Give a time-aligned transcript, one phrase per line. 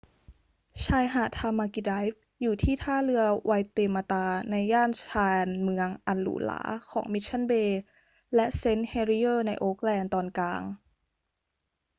[0.85, 7.81] ชายหาดทามากิไดรฟ์อยู่ที่ท่าเรือไวเตมาตาในย่านชานเมืองอันหรูหราของ มิชชั่นเบย์
[8.35, 10.61] และเซนต์เฮลิเยอร์ในโอ๊คแลนด์ตอนกลาง